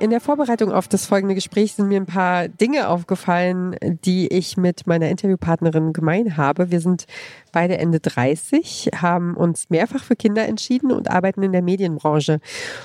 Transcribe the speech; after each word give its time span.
In 0.00 0.08
der 0.08 0.22
Vorbereitung 0.22 0.72
auf 0.72 0.88
das 0.88 1.04
folgende 1.04 1.34
Gespräch 1.34 1.74
sind 1.74 1.88
mir 1.88 2.00
ein 2.00 2.06
paar 2.06 2.48
Dinge 2.48 2.88
aufgefallen, 2.88 3.76
die 3.82 4.28
ich 4.28 4.56
mit 4.56 4.86
meiner 4.86 5.10
Interviewpartnerin 5.10 5.92
gemein 5.92 6.38
habe. 6.38 6.70
Wir 6.70 6.80
sind 6.80 7.04
beide 7.52 7.76
Ende 7.76 8.00
30, 8.00 8.92
haben 8.96 9.36
uns 9.36 9.68
mehrfach 9.68 10.02
für 10.02 10.16
Kinder 10.16 10.48
entschieden 10.48 10.90
und 10.90 11.10
arbeiten 11.10 11.42
in 11.42 11.52
der 11.52 11.60
Medienbranche. 11.60 12.40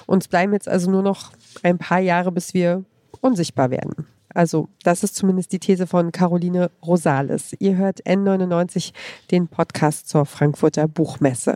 Uns 0.08 0.28
bleiben 0.28 0.52
jetzt 0.52 0.68
also 0.68 0.92
nur 0.92 1.04
noch 1.04 1.32
ein 1.64 1.78
paar 1.78 2.02
Jahre, 2.02 2.34
bis 2.34 2.54
wir 2.54 2.84
unsichtbar 3.22 3.72
werden. 3.72 4.08
Also, 4.34 4.68
das 4.84 5.02
ist 5.02 5.16
zumindest 5.16 5.54
die 5.54 5.60
These 5.60 5.88
von 5.88 6.12
Caroline 6.12 6.70
Rosales. 6.86 7.56
Ihr 7.60 7.78
hört 7.78 8.04
N99, 8.06 8.92
den 9.32 9.48
Podcast 9.48 10.10
zur 10.10 10.26
Frankfurter 10.26 10.90
Buchmesse. 10.90 11.56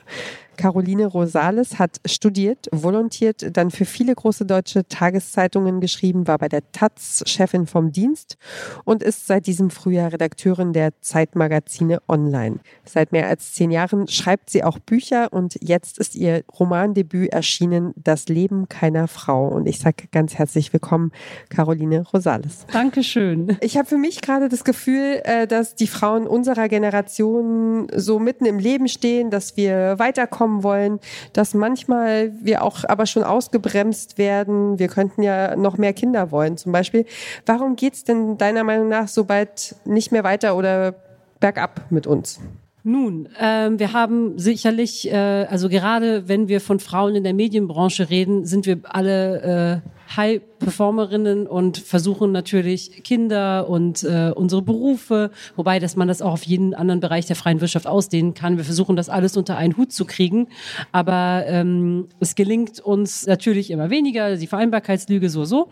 Caroline 0.60 1.06
Rosales 1.06 1.80
hat 1.80 2.02
studiert, 2.06 2.68
volontiert, 2.74 3.56
dann 3.56 3.72
für 3.72 3.86
viele 3.86 4.14
große 4.14 4.46
deutsche 4.46 4.86
Tageszeitungen 4.86 5.80
geschrieben, 5.80 6.28
war 6.28 6.38
bei 6.38 6.50
der 6.50 6.70
Taz 6.74 7.24
Chefin 7.26 7.66
vom 7.66 7.94
Dienst 7.94 8.36
und 8.84 9.02
ist 9.02 9.26
seit 9.26 9.48
diesem 9.48 9.70
Frühjahr 9.70 10.12
Redakteurin 10.12 10.74
der 10.74 10.92
Zeitmagazine 11.00 12.02
Online. 12.10 12.60
Seit 12.84 13.14
mehr 13.14 13.28
als 13.30 13.54
zehn 13.54 13.72
Jahren 13.72 14.10
schreibt 14.10 14.50
sie 14.50 14.66
auch 14.66 14.80
Bücher 14.80 15.32
und 15.32 15.58
jetzt 15.62 15.98
ist 15.98 16.14
ihr 16.14 16.44
Romandebüt 16.60 17.32
erschienen, 17.32 17.94
Das 17.96 18.28
Leben 18.28 18.68
keiner 18.68 19.08
Frau. 19.08 19.48
Und 19.48 19.66
ich 19.66 19.80
sage 19.80 20.10
ganz 20.12 20.36
herzlich 20.36 20.74
willkommen, 20.74 21.14
Caroline 21.48 22.06
Rosales. 22.14 22.66
Dankeschön. 22.74 23.58
Ich 23.62 23.78
habe 23.78 23.88
für 23.88 23.98
mich 23.98 24.20
gerade 24.20 24.50
das 24.50 24.66
Gefühl, 24.66 25.22
äh, 25.24 25.48
dass 25.48 25.76
die 25.76 25.88
Frauen 25.88 26.28
unserer 26.28 26.68
Generation 26.68 27.88
so 27.96 28.20
mitten 28.20 28.44
im 28.44 28.60
Leben 28.60 28.90
stehen, 28.90 29.30
dass 29.30 29.56
wir 29.56 29.98
weiterkommen 30.00 30.49
kommen 30.50 30.64
wollen, 30.64 31.00
dass 31.34 31.54
manchmal 31.54 32.32
wir 32.42 32.64
auch 32.64 32.84
aber 32.88 33.06
schon 33.06 33.24
ausgebremst 33.24 34.18
werden. 34.18 34.80
Wir 34.80 34.88
könnten 34.88 35.22
ja 35.22 35.56
noch 35.56 35.78
mehr 35.78 35.94
Kinder 35.94 36.32
wollen 36.32 36.58
zum 36.58 36.72
Beispiel. 36.72 37.06
Warum 37.46 37.76
geht 37.76 37.94
es 37.94 38.04
denn 38.04 38.38
deiner 38.38 38.64
Meinung 38.64 38.90
nach 38.90 39.08
so 39.08 39.26
bald 39.26 39.76
nicht 39.86 40.12
mehr 40.12 40.24
weiter 40.24 40.58
oder 40.58 40.96
bergab 41.40 41.82
mit 41.92 42.08
uns? 42.08 42.40
Nun, 42.84 43.30
ähm, 43.40 43.78
wir 43.78 43.94
haben 43.94 44.40
sicherlich, 44.40 45.12
äh, 45.12 45.16
also 45.16 45.70
gerade 45.70 46.28
wenn 46.28 46.48
wir 46.48 46.62
von 46.62 46.80
Frauen 46.80 47.16
in 47.16 47.24
der 47.24 47.34
Medienbranche 47.34 48.10
reden, 48.10 48.46
sind 48.46 48.66
wir 48.66 48.80
alle 48.86 49.84
äh, 49.84 49.90
High-Performerinnen 50.16 51.48
und 51.48 51.78
versuchen 51.78 52.32
natürlich 52.32 53.04
Kinder 53.04 53.70
und 53.70 54.04
äh, 54.04 54.32
unsere 54.36 54.62
Berufe, 54.62 55.32
wobei, 55.56 55.80
dass 55.80 55.96
man 55.96 56.08
das 56.08 56.22
auch 56.22 56.34
auf 56.34 56.44
jeden 56.44 56.74
anderen 56.74 57.00
Bereich 57.00 57.26
der 57.26 57.36
freien 57.36 57.62
Wirtschaft 57.62 57.88
ausdehnen 57.88 58.34
kann. 58.34 58.58
Wir 58.58 58.66
versuchen 58.66 58.96
das 58.96 59.10
alles 59.10 59.38
unter 59.38 59.58
einen 59.58 59.78
Hut 59.78 59.92
zu 59.92 60.06
kriegen, 60.06 60.48
aber 60.92 61.44
ähm, 61.48 62.08
es 62.20 62.36
gelingt 62.36 62.80
uns 62.80 63.28
natürlich 63.28 63.72
immer 63.72 63.90
weniger, 63.90 64.36
die 64.36 64.48
Vereinbarkeitslüge 64.48 65.30
so, 65.30 65.46
so. 65.46 65.70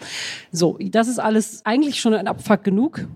So, 0.51 0.77
das 0.81 1.07
ist 1.07 1.19
alles 1.19 1.65
eigentlich 1.65 1.99
schon 1.99 2.13
ein 2.13 2.27
Abfuck 2.27 2.63
genug. 2.63 3.07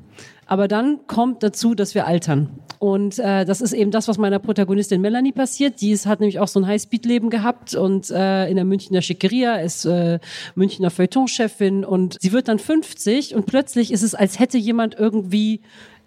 Aber 0.52 0.67
dann 0.67 1.07
kommt 1.07 1.44
dazu, 1.44 1.75
dass 1.75 1.95
wir 1.95 2.05
altern. 2.05 2.49
Und 2.77 3.19
äh, 3.19 3.45
das 3.45 3.61
ist 3.61 3.71
eben 3.71 3.89
das, 3.89 4.09
was 4.09 4.17
meiner 4.17 4.38
Protagonistin 4.38 4.99
Melanie 4.99 5.31
passiert. 5.31 5.80
Die 5.80 5.91
ist, 5.91 6.05
hat 6.05 6.19
nämlich 6.19 6.39
auch 6.39 6.49
so 6.49 6.59
ein 6.59 6.67
Highspeed-Leben 6.67 7.30
gehabt 7.30 7.73
und 7.73 8.11
äh, 8.11 8.49
in 8.49 8.57
der 8.57 8.66
Münchner 8.66 9.02
Schickeria 9.02 9.55
ist 9.61 9.85
äh, 9.85 10.19
Münchner 10.55 10.89
Feuilleton-Chefin 10.89 11.85
und 11.85 12.17
sie 12.19 12.33
wird 12.33 12.49
dann 12.49 12.59
50 12.59 13.33
und 13.33 13.45
plötzlich 13.45 13.94
ist 13.94 14.03
es, 14.03 14.13
als 14.13 14.39
hätte 14.39 14.57
jemand 14.57 14.95
irgendwie 14.95 15.61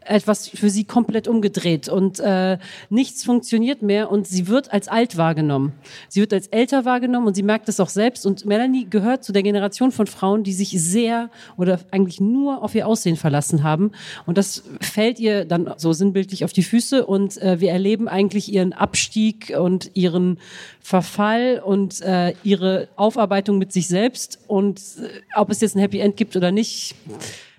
etwas 0.04 0.48
für 0.48 0.70
sie 0.70 0.84
komplett 0.84 1.28
umgedreht 1.28 1.88
und 1.88 2.20
äh, 2.20 2.59
nichts 2.91 3.25
funktioniert 3.25 3.82
mehr 3.82 4.10
und 4.10 4.26
sie 4.26 4.48
wird 4.48 4.72
als 4.72 4.88
alt 4.88 5.16
wahrgenommen. 5.16 5.72
Sie 6.09 6.20
wird 6.20 6.32
als 6.32 6.47
älter 6.48 6.84
wahrgenommen 6.84 7.26
und 7.26 7.34
sie 7.34 7.42
merkt 7.42 7.69
es 7.69 7.81
auch 7.81 7.88
selbst. 7.88 8.26
Und 8.26 8.44
Melanie 8.47 8.87
gehört 8.88 9.25
zu 9.25 9.32
der 9.32 9.42
Generation 9.42 9.92
von 9.92 10.06
Frauen, 10.06 10.44
die 10.44 10.53
sich 10.53 10.70
sehr 10.70 11.31
oder 11.56 11.81
eigentlich 11.91 12.20
nur 12.20 12.62
auf 12.62 12.75
ihr 12.75 12.87
Aussehen 12.87 13.16
verlassen 13.16 13.62
haben. 13.62 13.92
Und 14.26 14.38
das 14.38 14.62
fällt 14.81 15.19
ihr 15.19 15.44
dann 15.44 15.72
so 15.76 15.92
sinnbildlich 15.92 16.44
auf 16.44 16.53
die 16.53 16.62
Füße. 16.62 17.06
Und 17.06 17.41
äh, 17.41 17.60
wir 17.60 17.71
erleben 17.71 18.09
eigentlich 18.09 18.53
ihren 18.53 18.72
Abstieg 18.72 19.54
und 19.59 19.91
ihren 19.94 20.38
Verfall 20.81 21.62
und 21.65 22.00
äh, 22.03 22.34
ihre 22.42 22.88
Aufarbeitung 22.97 23.59
mit 23.59 23.72
sich 23.72 23.88
selbst. 23.88 24.38
Und 24.47 24.81
äh, 24.81 25.09
ob 25.34 25.50
es 25.50 25.60
jetzt 25.60 25.76
ein 25.76 25.81
Happy 25.81 26.00
End 26.00 26.16
gibt 26.16 26.36
oder 26.36 26.53
nicht 26.53 26.94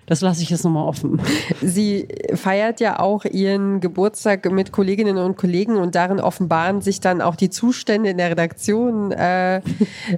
das 0.06 0.20
lasse 0.20 0.42
ich 0.42 0.50
jetzt 0.50 0.64
nochmal 0.64 0.86
offen. 0.86 1.20
Sie 1.60 2.08
feiert 2.34 2.80
ja 2.80 3.00
auch 3.00 3.24
ihren 3.24 3.80
Geburtstag 3.80 4.50
mit 4.50 4.72
Kolleginnen 4.72 5.18
und 5.18 5.36
Kollegen 5.36 5.76
und 5.76 5.94
darin 5.94 6.20
offenbaren 6.20 6.80
sich 6.80 7.00
dann 7.00 7.20
auch 7.20 7.34
die 7.34 7.50
Zustände 7.50 8.10
in 8.10 8.18
der 8.18 8.30
Redaktion, 8.30 9.10
äh, 9.10 9.60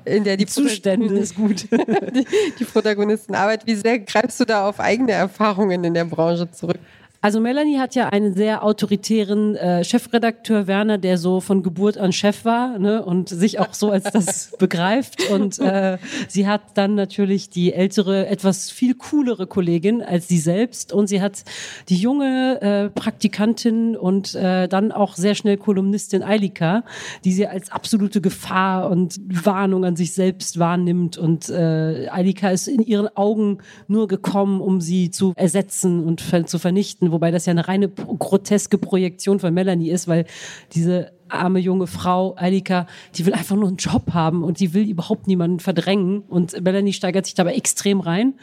in 0.04 0.24
der 0.24 0.36
die, 0.36 0.46
Zustände 0.46 1.14
ist 1.14 1.34
gut. 1.34 1.68
die, 1.70 2.26
die 2.58 2.64
Protagonistenarbeit. 2.64 3.66
Wie 3.66 3.74
sehr 3.74 3.98
greifst 3.98 4.38
du 4.40 4.44
da 4.44 4.68
auf 4.68 4.78
eigene 4.78 5.12
Erfahrungen 5.12 5.82
in 5.84 5.94
der 5.94 6.04
Branche 6.04 6.50
zurück? 6.50 6.78
Also 7.20 7.40
Melanie 7.40 7.78
hat 7.78 7.96
ja 7.96 8.10
einen 8.10 8.34
sehr 8.34 8.62
autoritären 8.62 9.56
äh, 9.56 9.82
Chefredakteur 9.82 10.68
Werner, 10.68 10.98
der 10.98 11.18
so 11.18 11.40
von 11.40 11.64
Geburt 11.64 11.98
an 11.98 12.12
Chef 12.12 12.44
war 12.44 12.78
ne, 12.78 13.04
und 13.04 13.28
sich 13.28 13.58
auch 13.58 13.74
so 13.74 13.90
als 13.90 14.04
das 14.04 14.52
begreift. 14.58 15.28
Und 15.28 15.58
äh, 15.58 15.98
sie 16.28 16.46
hat 16.46 16.62
dann 16.74 16.94
natürlich 16.94 17.50
die 17.50 17.72
ältere, 17.72 18.28
etwas 18.28 18.70
viel 18.70 18.94
coolere 18.94 19.48
Kollegin 19.48 20.00
als 20.00 20.28
sie 20.28 20.38
selbst. 20.38 20.92
Und 20.92 21.08
sie 21.08 21.20
hat 21.20 21.42
die 21.88 21.96
junge 21.96 22.60
äh, 22.60 22.88
Praktikantin 22.88 23.96
und 23.96 24.36
äh, 24.36 24.68
dann 24.68 24.92
auch 24.92 25.16
sehr 25.16 25.34
schnell 25.34 25.56
Kolumnistin 25.56 26.22
Eilika, 26.22 26.84
die 27.24 27.32
sie 27.32 27.48
als 27.48 27.72
absolute 27.72 28.20
Gefahr 28.20 28.90
und 28.90 29.18
Warnung 29.26 29.84
an 29.84 29.96
sich 29.96 30.12
selbst 30.12 30.60
wahrnimmt. 30.60 31.18
Und 31.18 31.48
äh, 31.48 32.08
Eilika 32.10 32.50
ist 32.50 32.68
in 32.68 32.80
ihren 32.80 33.08
Augen 33.16 33.58
nur 33.88 34.06
gekommen, 34.06 34.60
um 34.60 34.80
sie 34.80 35.10
zu 35.10 35.32
ersetzen 35.34 36.04
und 36.04 36.22
zu 36.48 36.60
vernichten 36.60 37.07
wobei 37.12 37.30
das 37.30 37.46
ja 37.46 37.52
eine 37.52 37.68
reine 37.68 37.88
groteske 37.88 38.78
Projektion 38.78 39.40
von 39.40 39.52
Melanie 39.52 39.90
ist, 39.90 40.08
weil 40.08 40.26
diese 40.72 41.12
arme 41.28 41.58
junge 41.58 41.86
Frau, 41.86 42.34
Eilika, 42.36 42.86
die 43.14 43.26
will 43.26 43.34
einfach 43.34 43.56
nur 43.56 43.68
einen 43.68 43.76
Job 43.76 44.12
haben 44.12 44.44
und 44.44 44.60
die 44.60 44.74
will 44.74 44.88
überhaupt 44.88 45.26
niemanden 45.26 45.60
verdrängen. 45.60 46.20
Und 46.20 46.60
Melanie 46.62 46.92
steigert 46.92 47.26
sich 47.26 47.34
dabei 47.34 47.54
extrem 47.54 48.00
rein. 48.00 48.34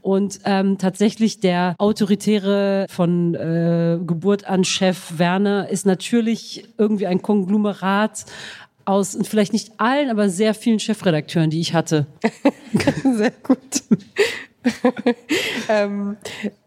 Und 0.00 0.40
ähm, 0.44 0.78
tatsächlich 0.78 1.40
der 1.40 1.74
autoritäre 1.78 2.86
von 2.88 3.34
äh, 3.34 3.98
Geburt 4.04 4.46
an 4.46 4.64
Chef 4.64 5.18
Werner 5.18 5.68
ist 5.68 5.86
natürlich 5.86 6.64
irgendwie 6.78 7.06
ein 7.06 7.22
Konglomerat 7.22 8.24
aus 8.84 9.16
vielleicht 9.22 9.52
nicht 9.52 9.72
allen, 9.78 10.10
aber 10.10 10.28
sehr 10.28 10.54
vielen 10.54 10.80
Chefredakteuren, 10.80 11.50
die 11.50 11.60
ich 11.60 11.74
hatte. 11.74 12.06
sehr 13.16 13.30
gut. 13.42 13.82
ähm, 15.68 16.16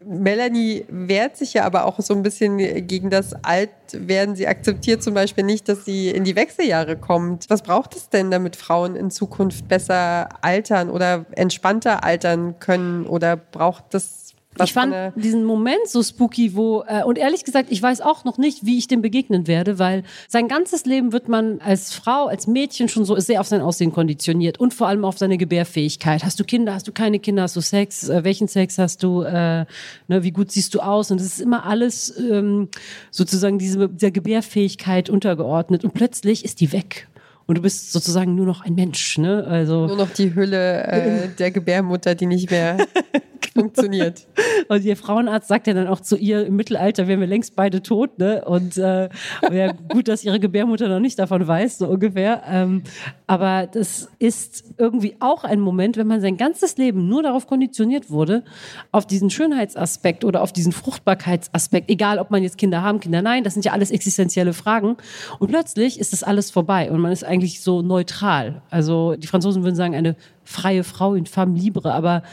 Melanie 0.04 0.86
wehrt 0.90 1.38
sich 1.38 1.54
ja 1.54 1.64
aber 1.64 1.86
auch 1.86 2.00
so 2.00 2.14
ein 2.14 2.24
bisschen 2.24 2.58
gegen 2.88 3.09
das 3.09 3.34
Altwerden. 3.44 4.36
Sie 4.36 4.48
akzeptiert 4.48 5.04
zum 5.04 5.14
Beispiel 5.14 5.44
nicht, 5.44 5.70
dass 5.70 5.86
sie 5.86 6.09
in 6.09 6.24
die 6.24 6.36
Wechseljahre 6.36 6.98
kommt. 6.98 7.50
Was 7.50 7.62
braucht 7.62 7.96
es 7.96 8.09
denn, 8.09 8.32
damit 8.32 8.56
Frauen 8.56 8.96
in 8.96 9.12
Zukunft 9.12 9.68
besser 9.68 10.30
altern 10.42 10.90
oder 10.90 11.26
entspannter 11.32 12.03
altern 12.03 12.59
können? 12.59 13.06
Oder 13.06 13.36
braucht 13.36 13.86
das 13.92 14.22
was 14.58 14.69
ich 14.69 14.74
fand 14.74 14.94
diesen 15.16 15.46
Moment 15.46 15.88
so 15.88 16.03
spooky, 16.03 16.56
wo, 16.56 16.84
äh, 16.88 17.03
und 17.03 17.18
ehrlich 17.18 17.44
gesagt, 17.44 17.72
ich 17.72 17.81
weiß 17.81 18.02
auch 18.02 18.24
noch 18.24 18.38
nicht, 18.38 18.66
wie 18.66 18.78
ich 18.78 18.88
dem 18.88 19.02
begegnen 19.02 19.47
werde, 19.47 19.80
weil 19.80 20.03
sein 20.28 20.47
ganzes 20.47 20.86
Leben 20.86 21.12
wird 21.12 21.28
man 21.28 21.59
als 21.59 21.94
Frau, 21.94 22.28
als 22.28 22.47
Mädchen 22.47 22.90
schon 22.90 23.06
so 23.06 23.18
sehr 23.19 23.40
auf 23.41 23.47
sein 23.47 23.61
Aussehen 23.61 23.91
konditioniert 23.91 24.59
und 24.59 24.73
vor 24.73 24.88
allem 24.88 25.05
auf 25.05 25.17
seine 25.17 25.38
Gebärfähigkeit. 25.38 26.23
Hast 26.23 26.40
du 26.40 26.44
Kinder, 26.44 26.73
hast 26.73 26.88
du 26.88 26.91
keine 26.91 27.20
Kinder, 27.20 27.44
hast 27.44 27.55
du 27.55 27.61
Sex, 27.61 28.09
äh, 28.09 28.23
welchen 28.23 28.47
Sex 28.47 28.78
hast 28.78 29.03
du, 29.03 29.22
äh, 29.22 29.66
ne, 30.08 30.23
wie 30.23 30.32
gut 30.32 30.52
siehst 30.52 30.76
du 30.76 30.79
aus? 30.82 31.11
Und 31.11 31.20
es 31.20 31.28
ist 31.28 31.41
immer 31.41 31.66
alles 31.66 32.17
ähm, 32.17 32.70
sozusagen 33.11 33.58
diese, 33.59 33.90
dieser 33.90 34.11
Gebärfähigkeit 34.11 35.09
untergeordnet 35.09 35.84
und 35.84 35.94
plötzlich 35.94 36.46
ist 36.46 36.61
die 36.61 36.72
weg 36.72 37.08
und 37.46 37.58
du 37.58 37.61
bist 37.61 37.91
sozusagen 37.91 38.35
nur 38.35 38.46
noch 38.46 38.64
ein 38.64 38.76
Mensch, 38.76 39.17
ne? 39.17 39.46
Also 39.46 39.88
nur 39.88 39.97
noch 39.97 40.09
die 40.11 40.34
Hülle 40.34 40.84
äh, 40.84 41.28
der 41.38 41.52
Gebärmutter, 41.52 42.16
die 42.16 42.26
nicht 42.26 42.50
mehr 42.50 42.78
funktioniert. 43.51 44.28
Und 44.67 44.84
ihr 44.84 44.95
Frauenarzt 44.95 45.47
sagt 45.47 45.67
ja 45.67 45.73
dann 45.73 45.87
auch 45.87 45.99
zu 45.99 46.17
ihr, 46.17 46.45
im 46.45 46.55
Mittelalter 46.55 47.07
wären 47.07 47.19
wir 47.19 47.28
längst 47.28 47.55
beide 47.55 47.81
tot, 47.81 48.19
ne? 48.19 48.43
Und 48.45 48.78
äh, 48.78 49.09
ja, 49.51 49.72
gut, 49.72 50.07
dass 50.07 50.23
ihre 50.23 50.40
Gebärmutter 50.40 50.87
noch 50.87 50.99
nicht 50.99 51.19
davon 51.19 51.47
weiß, 51.47 51.79
so 51.79 51.87
ungefähr. 51.87 52.43
Ähm, 52.47 52.84
aber 53.28 53.67
das 53.67 54.09
ist 54.19 54.63
irgendwie 54.78 55.16
auch 55.19 55.43
ein 55.43 55.59
Moment, 55.59 55.97
wenn 55.97 56.07
man 56.07 56.22
sein 56.22 56.37
ganzes 56.37 56.78
Leben 56.78 57.07
nur 57.07 57.23
darauf 57.23 57.47
konditioniert 57.47 58.09
wurde, 58.09 58.43
auf 58.91 59.05
diesen 59.05 59.29
Schönheitsaspekt 59.29 60.23
oder 60.23 60.41
auf 60.41 60.53
diesen 60.53 60.72
Fruchtbarkeitsaspekt, 60.72 61.90
egal 61.90 62.19
ob 62.19 62.31
man 62.31 62.43
jetzt 62.43 62.57
Kinder 62.57 62.81
haben, 62.81 62.99
Kinder 62.99 63.22
nein, 63.22 63.43
das 63.43 63.53
sind 63.53 63.66
ja 63.66 63.72
alles 63.73 63.91
existenzielle 63.91 64.53
Fragen. 64.53 64.97
Und 65.40 65.49
plötzlich 65.49 65.99
ist 65.99 66.13
das 66.13 66.23
alles 66.23 66.51
vorbei 66.51 66.91
und 66.91 66.99
man 66.99 67.11
ist 67.11 67.23
eigentlich 67.23 67.61
so 67.61 67.81
neutral. 67.81 68.61
Also 68.69 69.16
die 69.16 69.28
Franzosen 69.28 69.63
würden 69.63 69.75
sagen, 69.75 69.95
eine 69.95 70.16
freie 70.43 70.84
Frau 70.84 71.13
in 71.16 71.25
femme 71.25 71.57
libre, 71.57 71.93
aber 71.93 72.23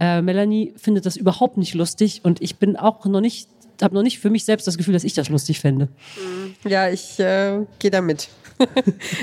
äh, 0.00 0.22
Melanie 0.22 0.74
findet 0.76 1.06
das 1.06 1.16
überhaupt 1.16 1.56
nicht 1.56 1.74
lustig 1.74 2.20
und 2.24 2.40
ich 2.40 2.56
bin 2.56 2.76
auch 2.76 3.04
noch 3.06 3.20
nicht, 3.20 3.48
habe 3.82 3.94
noch 3.94 4.02
nicht 4.02 4.18
für 4.18 4.30
mich 4.30 4.44
selbst 4.44 4.66
das 4.66 4.78
Gefühl, 4.78 4.94
dass 4.94 5.04
ich 5.04 5.14
das 5.14 5.28
lustig 5.28 5.60
fände. 5.60 5.88
Ja, 6.64 6.88
ich 6.88 7.18
äh, 7.18 7.64
gehe 7.78 7.90
da 7.90 8.00
mit. 8.00 8.28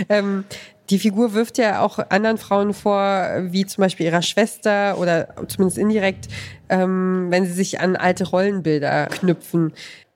ähm, 0.09 0.45
die 0.89 0.99
Figur 0.99 1.33
wirft 1.33 1.57
ja 1.57 1.81
auch 1.81 1.99
anderen 2.09 2.37
Frauen 2.37 2.73
vor, 2.73 3.27
wie 3.43 3.65
zum 3.65 3.81
Beispiel 3.81 4.05
ihrer 4.05 4.21
Schwester 4.21 4.97
oder 4.99 5.29
zumindest 5.47 5.77
indirekt, 5.77 6.27
ähm, 6.69 7.27
wenn 7.29 7.45
sie 7.45 7.53
sich 7.53 7.79
an 7.79 7.95
alte 7.95 8.25
Rollenbilder 8.25 9.07
knüpfen. 9.07 9.73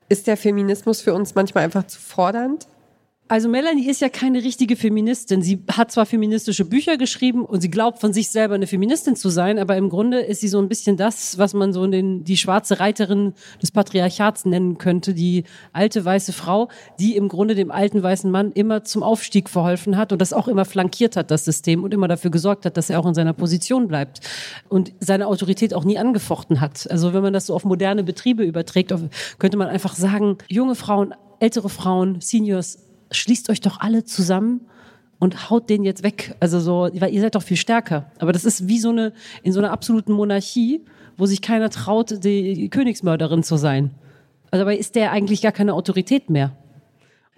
Ist 0.08 0.26
der 0.26 0.36
Feminismus 0.36 1.00
für 1.00 1.14
uns 1.14 1.34
manchmal 1.34 1.64
einfach 1.64 1.86
zu 1.86 1.98
fordernd? 1.98 2.66
Also 3.30 3.48
Melanie 3.48 3.88
ist 3.88 4.00
ja 4.00 4.08
keine 4.08 4.42
richtige 4.42 4.74
Feministin. 4.74 5.40
Sie 5.40 5.62
hat 5.70 5.92
zwar 5.92 6.04
feministische 6.04 6.64
Bücher 6.64 6.96
geschrieben 6.96 7.44
und 7.44 7.60
sie 7.60 7.70
glaubt 7.70 8.00
von 8.00 8.12
sich 8.12 8.28
selber 8.28 8.56
eine 8.56 8.66
Feministin 8.66 9.14
zu 9.14 9.28
sein, 9.28 9.60
aber 9.60 9.76
im 9.76 9.88
Grunde 9.88 10.18
ist 10.18 10.40
sie 10.40 10.48
so 10.48 10.58
ein 10.58 10.68
bisschen 10.68 10.96
das, 10.96 11.38
was 11.38 11.54
man 11.54 11.72
so 11.72 11.86
den, 11.86 12.24
die 12.24 12.36
schwarze 12.36 12.80
Reiterin 12.80 13.34
des 13.62 13.70
Patriarchats 13.70 14.46
nennen 14.46 14.78
könnte, 14.78 15.14
die 15.14 15.44
alte 15.72 16.04
weiße 16.04 16.32
Frau, 16.32 16.70
die 16.98 17.14
im 17.14 17.28
Grunde 17.28 17.54
dem 17.54 17.70
alten 17.70 18.02
weißen 18.02 18.28
Mann 18.28 18.50
immer 18.50 18.82
zum 18.82 19.04
Aufstieg 19.04 19.48
verholfen 19.48 19.96
hat 19.96 20.10
und 20.10 20.20
das 20.20 20.32
auch 20.32 20.48
immer 20.48 20.64
flankiert 20.64 21.14
hat, 21.14 21.30
das 21.30 21.44
System, 21.44 21.84
und 21.84 21.94
immer 21.94 22.08
dafür 22.08 22.32
gesorgt 22.32 22.66
hat, 22.66 22.76
dass 22.76 22.90
er 22.90 22.98
auch 22.98 23.06
in 23.06 23.14
seiner 23.14 23.32
Position 23.32 23.86
bleibt 23.86 24.28
und 24.68 24.92
seine 24.98 25.28
Autorität 25.28 25.72
auch 25.72 25.84
nie 25.84 25.98
angefochten 25.98 26.60
hat. 26.60 26.90
Also 26.90 27.14
wenn 27.14 27.22
man 27.22 27.32
das 27.32 27.46
so 27.46 27.54
auf 27.54 27.64
moderne 27.64 28.02
Betriebe 28.02 28.42
überträgt, 28.42 28.92
könnte 29.38 29.56
man 29.56 29.68
einfach 29.68 29.94
sagen, 29.94 30.38
junge 30.48 30.74
Frauen, 30.74 31.14
ältere 31.38 31.68
Frauen, 31.68 32.20
Seniors, 32.20 32.89
schließt 33.10 33.50
euch 33.50 33.60
doch 33.60 33.80
alle 33.80 34.04
zusammen 34.04 34.62
und 35.18 35.50
haut 35.50 35.68
den 35.70 35.84
jetzt 35.84 36.02
weg. 36.02 36.34
Also 36.40 36.60
so, 36.60 36.88
weil 36.92 37.12
ihr 37.12 37.20
seid 37.20 37.34
doch 37.34 37.42
viel 37.42 37.56
stärker. 37.56 38.10
Aber 38.18 38.32
das 38.32 38.44
ist 38.44 38.68
wie 38.68 38.78
so 38.78 38.90
eine, 38.90 39.12
in 39.42 39.52
so 39.52 39.60
einer 39.60 39.70
absoluten 39.70 40.12
Monarchie, 40.12 40.82
wo 41.16 41.26
sich 41.26 41.42
keiner 41.42 41.70
traut, 41.70 42.24
die 42.24 42.68
Königsmörderin 42.70 43.42
zu 43.42 43.56
sein. 43.56 43.90
Also 44.50 44.64
dabei 44.64 44.76
ist 44.76 44.94
der 44.94 45.12
eigentlich 45.12 45.42
gar 45.42 45.52
keine 45.52 45.74
Autorität 45.74 46.30
mehr. 46.30 46.56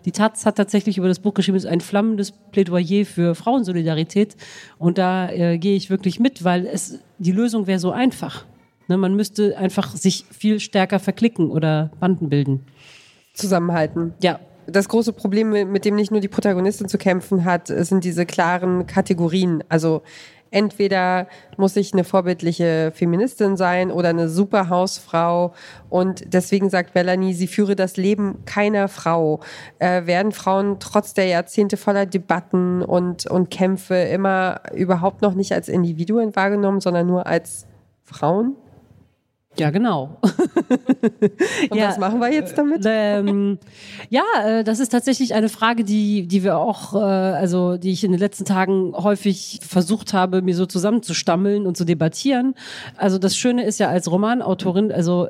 Die 0.04 0.12
Taz 0.12 0.46
hat 0.46 0.56
tatsächlich 0.56 0.98
über 0.98 1.08
das 1.08 1.20
Buch 1.20 1.34
geschrieben, 1.34 1.56
es 1.56 1.64
ist 1.64 1.70
ein 1.70 1.80
flammendes 1.80 2.32
Plädoyer 2.32 3.04
für 3.04 3.34
Frauensolidarität. 3.34 4.36
Und 4.78 4.98
da 4.98 5.28
äh, 5.30 5.58
gehe 5.58 5.76
ich 5.76 5.90
wirklich 5.90 6.18
mit, 6.18 6.44
weil 6.44 6.66
es, 6.66 7.00
die 7.18 7.32
Lösung 7.32 7.66
wäre 7.66 7.78
so 7.78 7.92
einfach. 7.92 8.44
Ne, 8.88 8.96
man 8.96 9.14
müsste 9.14 9.56
einfach 9.58 9.94
sich 9.94 10.24
viel 10.30 10.58
stärker 10.58 10.98
verklicken 10.98 11.50
oder 11.50 11.90
Banden 12.00 12.28
bilden. 12.28 12.64
Zusammenhalten. 13.34 14.14
Ja, 14.20 14.40
das 14.66 14.88
große 14.88 15.12
Problem, 15.12 15.50
mit 15.50 15.84
dem 15.84 15.94
nicht 15.94 16.10
nur 16.10 16.20
die 16.20 16.28
Protagonistin 16.28 16.88
zu 16.88 16.98
kämpfen 16.98 17.44
hat, 17.44 17.68
sind 17.68 18.04
diese 18.04 18.26
klaren 18.26 18.86
Kategorien. 18.86 19.64
Also 19.68 20.02
entweder 20.52 21.26
muss 21.56 21.74
ich 21.76 21.92
eine 21.92 22.04
vorbildliche 22.04 22.92
Feministin 22.94 23.56
sein 23.56 23.90
oder 23.90 24.10
eine 24.10 24.28
super 24.28 24.68
Hausfrau. 24.68 25.54
Und 25.88 26.32
deswegen 26.32 26.70
sagt 26.70 26.94
Melanie, 26.94 27.34
sie 27.34 27.48
führe 27.48 27.74
das 27.74 27.96
Leben 27.96 28.44
keiner 28.44 28.88
Frau. 28.88 29.40
Äh, 29.78 30.06
werden 30.06 30.32
Frauen 30.32 30.76
trotz 30.78 31.14
der 31.14 31.26
Jahrzehnte 31.26 31.76
voller 31.76 32.06
Debatten 32.06 32.82
und, 32.82 33.26
und 33.26 33.50
Kämpfe 33.50 33.96
immer 33.96 34.60
überhaupt 34.74 35.22
noch 35.22 35.34
nicht 35.34 35.52
als 35.52 35.68
Individuen 35.68 36.36
wahrgenommen, 36.36 36.80
sondern 36.80 37.06
nur 37.06 37.26
als 37.26 37.66
Frauen? 38.04 38.56
Ja, 39.58 39.68
genau. 39.70 40.16
Und 41.70 41.76
ja, 41.76 41.88
was 41.88 41.98
machen 41.98 42.20
wir 42.20 42.32
jetzt 42.32 42.56
damit? 42.56 42.84
Ähm, 42.86 43.58
ja, 44.08 44.22
äh, 44.44 44.64
das 44.64 44.80
ist 44.80 44.88
tatsächlich 44.88 45.34
eine 45.34 45.50
Frage, 45.50 45.84
die, 45.84 46.26
die 46.26 46.42
wir 46.42 46.56
auch, 46.56 46.94
äh, 46.94 46.98
also 46.98 47.76
die 47.76 47.92
ich 47.92 48.02
in 48.02 48.12
den 48.12 48.20
letzten 48.20 48.46
Tagen 48.46 48.94
häufig 48.96 49.60
versucht 49.62 50.14
habe, 50.14 50.40
mir 50.40 50.54
so 50.54 50.64
zusammenzustammeln 50.64 51.66
und 51.66 51.76
zu 51.76 51.84
debattieren. 51.84 52.54
Also 52.96 53.18
das 53.18 53.36
Schöne 53.36 53.64
ist 53.64 53.78
ja 53.78 53.88
als 53.88 54.10
Romanautorin, 54.10 54.90
also 54.90 55.28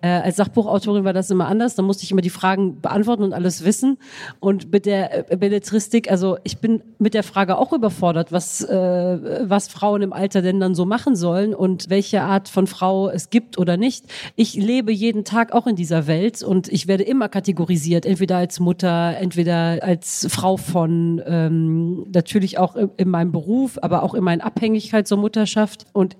äh, 0.00 0.08
als 0.08 0.36
Sachbuchautorin 0.36 1.04
war 1.04 1.12
das 1.12 1.30
immer 1.30 1.46
anders. 1.46 1.74
Da 1.74 1.82
musste 1.82 2.04
ich 2.04 2.10
immer 2.10 2.20
die 2.22 2.30
Fragen 2.30 2.80
beantworten 2.80 3.22
und 3.22 3.34
alles 3.34 3.64
wissen. 3.64 3.98
Und 4.40 4.72
mit 4.72 4.86
der 4.86 5.30
äh, 5.30 5.36
Belletristik, 5.36 6.10
also 6.10 6.38
ich 6.42 6.58
bin 6.58 6.82
mit 6.98 7.12
der 7.12 7.22
Frage 7.22 7.58
auch 7.58 7.72
überfordert, 7.74 8.32
was, 8.32 8.62
äh, 8.62 9.48
was 9.48 9.68
Frauen 9.68 10.00
im 10.00 10.12
Alter 10.12 10.40
denn 10.40 10.58
dann 10.58 10.74
so 10.74 10.86
machen 10.86 11.16
sollen 11.16 11.54
und 11.54 11.90
welche 11.90 12.22
Art 12.22 12.48
von 12.48 12.66
Frau 12.66 13.10
es 13.10 13.28
oder 13.58 13.76
nicht. 13.76 14.04
Ich 14.36 14.54
lebe 14.54 14.92
jeden 14.92 15.24
Tag 15.24 15.52
auch 15.52 15.66
in 15.66 15.76
dieser 15.76 16.06
Welt 16.06 16.42
und 16.42 16.68
ich 16.68 16.86
werde 16.86 17.04
immer 17.04 17.28
kategorisiert, 17.28 18.06
entweder 18.06 18.36
als 18.36 18.60
Mutter, 18.60 19.16
entweder 19.18 19.78
als 19.82 20.26
Frau 20.30 20.56
von, 20.56 21.22
ähm, 21.26 22.06
natürlich 22.12 22.58
auch 22.58 22.76
in 22.76 23.08
meinem 23.08 23.32
Beruf, 23.32 23.78
aber 23.82 24.02
auch 24.02 24.14
in 24.14 24.24
meiner 24.24 24.44
Abhängigkeit 24.44 25.06
zur 25.06 25.18
Mutterschaft. 25.18 25.86
Und 25.92 26.16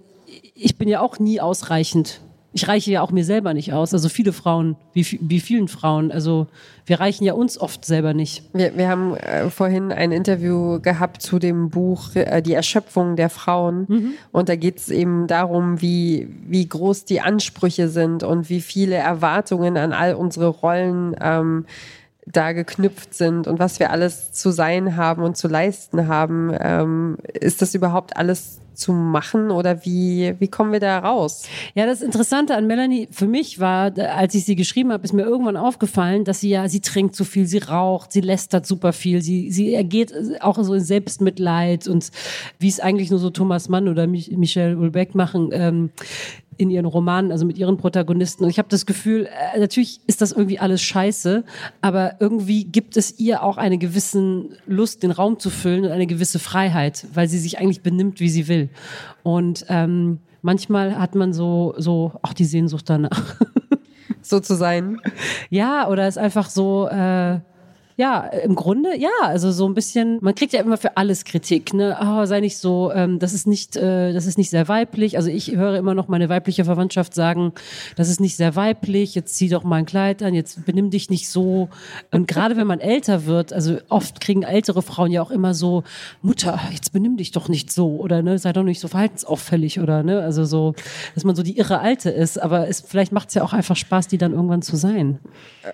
ich 0.54 0.76
bin 0.76 0.88
ja 0.88 1.00
auch 1.00 1.18
nie 1.18 1.40
ausreichend 1.40 2.20
ich 2.52 2.66
reiche 2.66 2.90
ja 2.90 3.02
auch 3.02 3.10
mir 3.10 3.24
selber 3.24 3.52
nicht 3.52 3.72
aus. 3.72 3.92
Also 3.92 4.08
viele 4.08 4.32
Frauen, 4.32 4.76
wie, 4.94 5.18
wie 5.20 5.40
vielen 5.40 5.68
Frauen. 5.68 6.10
Also 6.10 6.46
wir 6.86 6.98
reichen 6.98 7.24
ja 7.24 7.34
uns 7.34 7.60
oft 7.60 7.84
selber 7.84 8.14
nicht. 8.14 8.42
Wir, 8.54 8.76
wir 8.76 8.88
haben 8.88 9.14
äh, 9.16 9.50
vorhin 9.50 9.92
ein 9.92 10.12
Interview 10.12 10.80
gehabt 10.80 11.20
zu 11.20 11.38
dem 11.38 11.68
Buch 11.68 12.16
äh, 12.16 12.40
Die 12.40 12.54
Erschöpfung 12.54 13.16
der 13.16 13.28
Frauen. 13.28 13.84
Mhm. 13.88 14.10
Und 14.32 14.48
da 14.48 14.56
geht 14.56 14.78
es 14.78 14.88
eben 14.88 15.26
darum, 15.26 15.82
wie, 15.82 16.28
wie 16.46 16.66
groß 16.66 17.04
die 17.04 17.20
Ansprüche 17.20 17.88
sind 17.88 18.22
und 18.22 18.48
wie 18.48 18.62
viele 18.62 18.96
Erwartungen 18.96 19.76
an 19.76 19.92
all 19.92 20.14
unsere 20.14 20.48
Rollen 20.48 21.14
ähm, 21.20 21.66
da 22.32 22.52
geknüpft 22.52 23.14
sind 23.14 23.46
und 23.46 23.58
was 23.58 23.78
wir 23.78 23.90
alles 23.90 24.32
zu 24.32 24.50
sein 24.50 24.96
haben 24.96 25.22
und 25.22 25.36
zu 25.36 25.48
leisten 25.48 26.08
haben. 26.08 26.52
Ähm, 26.58 27.16
ist 27.32 27.62
das 27.62 27.74
überhaupt 27.74 28.16
alles 28.16 28.60
zu 28.78 28.92
machen 28.92 29.50
oder 29.50 29.84
wie, 29.84 30.34
wie 30.38 30.48
kommen 30.48 30.72
wir 30.72 30.80
da 30.80 31.00
raus? 31.00 31.42
Ja, 31.74 31.84
das 31.86 32.00
Interessante 32.00 32.54
an 32.54 32.68
Melanie 32.68 33.08
für 33.10 33.26
mich 33.26 33.58
war, 33.58 33.92
als 33.98 34.34
ich 34.34 34.44
sie 34.44 34.54
geschrieben 34.54 34.92
habe, 34.92 35.04
ist 35.04 35.12
mir 35.12 35.24
irgendwann 35.24 35.56
aufgefallen, 35.56 36.24
dass 36.24 36.40
sie 36.40 36.50
ja, 36.50 36.68
sie 36.68 36.80
trinkt 36.80 37.16
zu 37.16 37.24
viel, 37.24 37.46
sie 37.46 37.58
raucht, 37.58 38.12
sie 38.12 38.20
lästert 38.20 38.66
super 38.66 38.92
viel, 38.92 39.20
sie, 39.20 39.50
sie 39.50 39.74
ergeht 39.74 40.14
auch 40.40 40.62
so 40.62 40.74
in 40.74 40.80
Selbstmitleid 40.80 41.88
und 41.88 42.10
wie 42.60 42.68
es 42.68 42.78
eigentlich 42.78 43.10
nur 43.10 43.18
so 43.18 43.30
Thomas 43.30 43.68
Mann 43.68 43.88
oder 43.88 44.06
Michelle 44.06 44.78
Ulbeck 44.78 45.14
machen. 45.16 45.50
Ähm, 45.52 45.90
in 46.58 46.70
ihren 46.70 46.84
Romanen, 46.84 47.32
also 47.32 47.46
mit 47.46 47.56
ihren 47.56 47.76
Protagonisten. 47.76 48.44
Und 48.44 48.50
ich 48.50 48.58
habe 48.58 48.68
das 48.68 48.84
Gefühl, 48.84 49.26
äh, 49.54 49.58
natürlich 49.58 50.00
ist 50.06 50.20
das 50.20 50.32
irgendwie 50.32 50.58
alles 50.58 50.82
scheiße, 50.82 51.44
aber 51.80 52.16
irgendwie 52.20 52.64
gibt 52.64 52.96
es 52.96 53.18
ihr 53.18 53.42
auch 53.42 53.56
eine 53.56 53.78
gewissen 53.78 54.56
Lust, 54.66 55.02
den 55.02 55.12
Raum 55.12 55.38
zu 55.38 55.50
füllen 55.50 55.84
und 55.84 55.92
eine 55.92 56.06
gewisse 56.06 56.38
Freiheit, 56.38 57.06
weil 57.14 57.28
sie 57.28 57.38
sich 57.38 57.58
eigentlich 57.58 57.82
benimmt, 57.82 58.20
wie 58.20 58.28
sie 58.28 58.48
will. 58.48 58.68
Und 59.22 59.64
ähm, 59.68 60.18
manchmal 60.42 60.98
hat 60.98 61.14
man 61.14 61.32
so, 61.32 61.74
so 61.78 62.12
auch 62.22 62.32
die 62.32 62.44
Sehnsucht 62.44 62.90
danach. 62.90 63.36
so 64.20 64.40
zu 64.40 64.54
sein. 64.56 65.00
Ja, 65.48 65.88
oder 65.88 66.08
ist 66.08 66.18
einfach 66.18 66.50
so. 66.50 66.88
Äh, 66.88 67.40
ja, 67.98 68.20
im 68.20 68.54
Grunde, 68.54 68.96
ja, 68.96 69.10
also 69.22 69.50
so 69.50 69.68
ein 69.68 69.74
bisschen, 69.74 70.18
man 70.20 70.36
kriegt 70.36 70.52
ja 70.52 70.60
immer 70.60 70.76
für 70.76 70.96
alles 70.96 71.24
Kritik, 71.24 71.74
ne? 71.74 71.98
Oh, 72.00 72.24
sei 72.26 72.38
nicht 72.38 72.56
so, 72.56 72.92
ähm, 72.94 73.18
das 73.18 73.32
ist 73.32 73.48
nicht, 73.48 73.76
äh, 73.76 74.12
das 74.12 74.24
ist 74.24 74.38
nicht 74.38 74.50
sehr 74.50 74.68
weiblich. 74.68 75.16
Also 75.16 75.30
ich 75.30 75.56
höre 75.56 75.76
immer 75.76 75.94
noch 75.94 76.06
meine 76.06 76.28
weibliche 76.28 76.64
Verwandtschaft 76.64 77.12
sagen, 77.12 77.52
das 77.96 78.08
ist 78.08 78.20
nicht 78.20 78.36
sehr 78.36 78.54
weiblich, 78.54 79.16
jetzt 79.16 79.34
zieh 79.34 79.48
doch 79.48 79.64
mal 79.64 79.78
ein 79.78 79.84
Kleid 79.84 80.22
an, 80.22 80.32
jetzt 80.32 80.64
benimm 80.64 80.90
dich 80.90 81.10
nicht 81.10 81.28
so. 81.28 81.70
Und 82.12 82.28
gerade 82.28 82.56
wenn 82.56 82.68
man 82.68 82.78
älter 82.78 83.26
wird, 83.26 83.52
also 83.52 83.78
oft 83.88 84.20
kriegen 84.20 84.44
ältere 84.44 84.82
Frauen 84.82 85.10
ja 85.10 85.20
auch 85.20 85.32
immer 85.32 85.52
so, 85.52 85.82
Mutter, 86.22 86.60
jetzt 86.70 86.92
benimm 86.92 87.16
dich 87.16 87.32
doch 87.32 87.48
nicht 87.48 87.72
so 87.72 87.96
oder 87.96 88.22
ne, 88.22 88.38
sei 88.38 88.52
doch 88.52 88.62
nicht 88.62 88.78
so 88.78 88.86
verhaltensauffällig 88.86 89.80
oder 89.80 90.04
ne, 90.04 90.22
also 90.22 90.44
so, 90.44 90.76
dass 91.16 91.24
man 91.24 91.34
so 91.34 91.42
die 91.42 91.58
irre 91.58 91.80
Alte 91.80 92.10
ist. 92.10 92.40
Aber 92.40 92.68
es, 92.68 92.80
vielleicht 92.80 93.10
macht 93.10 93.30
es 93.30 93.34
ja 93.34 93.42
auch 93.42 93.52
einfach 93.52 93.74
Spaß, 93.74 94.06
die 94.06 94.18
dann 94.18 94.34
irgendwann 94.34 94.62
zu 94.62 94.76
sein. 94.76 95.18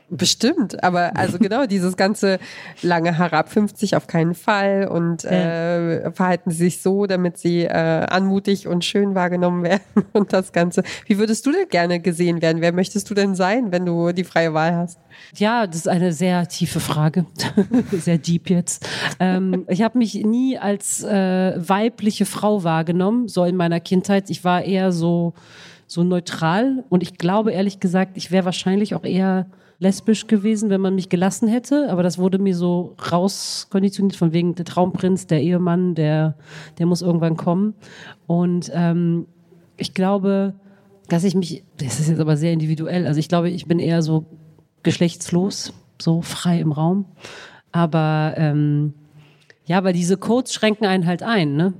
Bestimmt, 0.08 0.82
aber 0.82 1.18
also 1.18 1.38
genau 1.44 1.66
dieses 1.66 1.98
ganze 1.98 2.13
ganze 2.14 2.38
lange 2.82 3.18
Haare 3.18 3.36
ab 3.36 3.50
50 3.50 3.96
auf 3.96 4.06
keinen 4.06 4.34
Fall 4.34 4.86
und 4.86 5.24
äh, 5.24 6.12
verhalten 6.12 6.50
sie 6.52 6.58
sich 6.58 6.80
so, 6.80 7.06
damit 7.06 7.38
sie 7.38 7.62
äh, 7.64 7.68
anmutig 7.68 8.68
und 8.68 8.84
schön 8.84 9.16
wahrgenommen 9.16 9.64
werden 9.64 9.82
und 10.12 10.32
das 10.32 10.52
Ganze. 10.52 10.84
Wie 11.06 11.18
würdest 11.18 11.44
du 11.46 11.50
denn 11.50 11.68
gerne 11.68 11.98
gesehen 11.98 12.40
werden? 12.40 12.62
Wer 12.62 12.72
möchtest 12.72 13.10
du 13.10 13.14
denn 13.14 13.34
sein, 13.34 13.72
wenn 13.72 13.84
du 13.84 14.12
die 14.12 14.22
freie 14.22 14.54
Wahl 14.54 14.76
hast? 14.76 15.00
Ja, 15.34 15.66
das 15.66 15.76
ist 15.76 15.88
eine 15.88 16.12
sehr 16.12 16.46
tiefe 16.46 16.78
Frage, 16.78 17.26
sehr 17.90 18.18
deep 18.18 18.48
jetzt. 18.48 18.88
Ähm, 19.18 19.64
ich 19.68 19.82
habe 19.82 19.98
mich 19.98 20.14
nie 20.14 20.56
als 20.56 21.02
äh, 21.02 21.54
weibliche 21.56 22.26
Frau 22.26 22.62
wahrgenommen, 22.62 23.26
so 23.26 23.44
in 23.44 23.56
meiner 23.56 23.80
Kindheit. 23.80 24.30
Ich 24.30 24.44
war 24.44 24.62
eher 24.62 24.92
so 24.92 25.34
so 25.86 26.02
neutral 26.02 26.82
und 26.88 27.02
ich 27.02 27.18
glaube 27.18 27.52
ehrlich 27.52 27.78
gesagt, 27.78 28.16
ich 28.16 28.30
wäre 28.30 28.46
wahrscheinlich 28.46 28.94
auch 28.94 29.04
eher 29.04 29.46
lesbisch 29.84 30.26
gewesen, 30.26 30.70
wenn 30.70 30.80
man 30.80 30.96
mich 30.96 31.08
gelassen 31.08 31.46
hätte, 31.46 31.90
aber 31.90 32.02
das 32.02 32.18
wurde 32.18 32.38
mir 32.38 32.56
so 32.56 32.96
rauskonditioniert 33.12 34.16
von 34.16 34.32
wegen 34.32 34.56
der 34.56 34.64
Traumprinz, 34.64 35.26
der 35.28 35.42
Ehemann, 35.42 35.94
der, 35.94 36.34
der 36.78 36.86
muss 36.86 37.02
irgendwann 37.02 37.36
kommen. 37.36 37.74
Und 38.26 38.72
ähm, 38.74 39.26
ich 39.76 39.94
glaube, 39.94 40.54
dass 41.08 41.22
ich 41.22 41.34
mich, 41.34 41.62
das 41.76 42.00
ist 42.00 42.08
jetzt 42.08 42.20
aber 42.20 42.36
sehr 42.36 42.52
individuell, 42.52 43.06
also 43.06 43.20
ich 43.20 43.28
glaube, 43.28 43.50
ich 43.50 43.66
bin 43.66 43.78
eher 43.78 44.02
so 44.02 44.24
geschlechtslos, 44.82 45.72
so 46.00 46.22
frei 46.22 46.58
im 46.60 46.72
Raum. 46.72 47.04
Aber 47.70 48.34
ähm, 48.36 48.94
ja, 49.66 49.84
weil 49.84 49.92
diese 49.92 50.16
Codes 50.16 50.52
schränken 50.54 50.86
einen 50.86 51.06
halt 51.06 51.22
ein, 51.22 51.56
ne? 51.56 51.74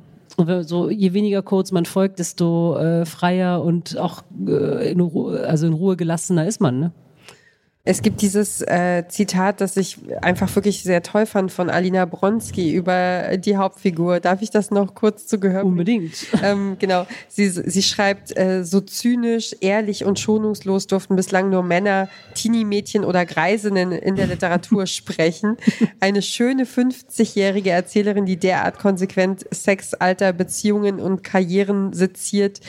so 0.63 0.91
je 0.91 1.13
weniger 1.13 1.43
Codes 1.43 1.73
man 1.73 1.85
folgt, 1.85 2.19
desto 2.19 2.77
äh, 2.77 3.07
freier 3.07 3.63
und 3.63 3.97
auch 3.99 4.23
äh, 4.47 4.91
in, 4.91 5.01
Ruhe, 5.01 5.47
also 5.47 5.67
in 5.67 5.73
Ruhe 5.73 5.97
gelassener 5.97 6.47
ist 6.47 6.61
man. 6.61 6.81
Ne? 6.81 6.93
Es 7.87 8.01
gibt 8.01 8.23
dieses 8.23 8.63
äh, 8.63 9.05
Zitat, 9.09 9.61
das 9.61 9.77
ich 9.77 9.99
einfach 10.23 10.55
wirklich 10.57 10.83
sehr 10.83 11.03
toll 11.03 11.27
fand 11.27 11.53
von 11.53 11.69
Alina 11.69 12.07
Bronski 12.07 12.73
über 12.73 13.37
die 13.37 13.59
Hauptfigur. 13.59 14.21
Darf 14.21 14.41
ich 14.41 14.49
das 14.49 14.71
noch 14.71 14.95
kurz 14.95 15.27
zu 15.27 15.39
gehören? 15.39 15.67
Unbedingt. 15.67 16.15
Ähm, 16.43 16.77
genau. 16.79 17.07
Sie, 17.29 17.49
sie 17.49 17.83
schreibt, 17.83 18.37
äh, 18.37 18.65
so 18.65 18.81
zynisch, 18.81 19.57
ehrlich 19.61 20.05
und 20.05 20.19
schonungslos 20.19 20.87
durften 20.87 21.17
bislang 21.17 21.49
nur 21.49 21.63
Männer, 21.63 22.09
Teenie-Mädchen 22.35 23.05
oder 23.05 23.25
Greisinnen 23.25 23.93
in 23.93 24.17
der 24.17 24.27
Literatur 24.27 24.87
sprechen. 24.87 25.57
Eine 26.01 26.21
schöne 26.21 26.65
50-jährige 26.65 27.71
Erzählerin, 27.71 28.27
die 28.27 28.37
derart 28.37 28.79
konsequent 28.79 29.47
Sex, 29.53 29.95
Alter, 29.95 30.35
Beziehungen 30.35 31.01
und 31.01 31.25
Karrieren 31.25 31.95
seziert, 31.95 32.61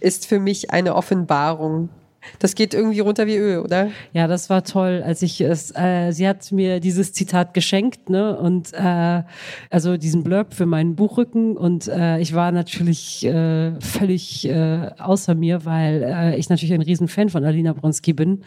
ist 0.00 0.26
für 0.26 0.38
mich 0.38 0.70
eine 0.70 0.94
Offenbarung. 0.94 1.90
Das 2.38 2.54
geht 2.54 2.74
irgendwie 2.74 3.00
runter 3.00 3.26
wie 3.26 3.36
Öl, 3.36 3.58
oder? 3.58 3.90
Ja, 4.12 4.26
das 4.26 4.50
war 4.50 4.64
toll, 4.64 5.02
als 5.04 5.22
ich 5.22 5.40
es, 5.40 5.72
äh, 5.74 6.12
sie 6.12 6.28
hat 6.28 6.52
mir 6.52 6.80
dieses 6.80 7.12
Zitat 7.12 7.54
geschenkt, 7.54 8.10
ne, 8.10 8.36
und 8.36 8.72
äh, 8.74 9.22
also 9.70 9.96
diesen 9.96 10.22
Blurb 10.22 10.54
für 10.54 10.66
meinen 10.66 10.94
Buchrücken 10.94 11.56
und 11.56 11.88
äh, 11.88 12.18
ich 12.20 12.34
war 12.34 12.52
natürlich 12.52 13.24
äh, 13.24 13.72
völlig 13.80 14.48
äh, 14.48 14.90
außer 14.98 15.34
mir, 15.34 15.64
weil 15.64 16.02
äh, 16.02 16.36
ich 16.36 16.48
natürlich 16.48 16.72
ein 16.72 16.82
Riesenfan 16.82 17.28
von 17.28 17.44
Alina 17.44 17.72
Bronski 17.72 18.12
bin 18.12 18.42